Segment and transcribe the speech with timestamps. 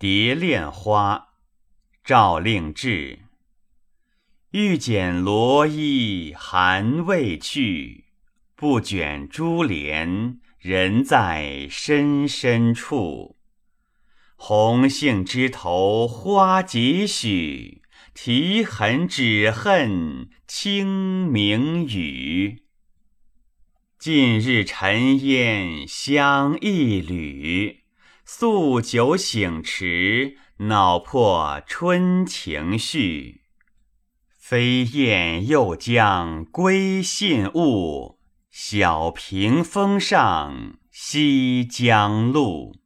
[0.00, 1.30] 蝶恋花，
[2.04, 3.18] 赵令志。
[4.52, 8.04] 欲剪罗衣寒未去，
[8.54, 13.38] 不卷珠帘人在深深处。
[14.36, 17.82] 红杏枝头花几许？
[18.14, 22.62] 啼痕只恨清明雨。
[23.98, 27.87] 近日尘烟香一缕。
[28.30, 33.40] 宿酒醒迟，恼破春情绪。
[34.38, 38.18] 飞燕又将归信物，
[38.50, 42.77] 小屏风上西江路。